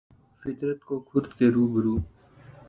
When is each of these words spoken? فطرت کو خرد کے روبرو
فطرت 0.43 0.79
کو 0.83 0.95
خرد 1.07 1.31
کے 1.37 1.47
روبرو 1.49 1.95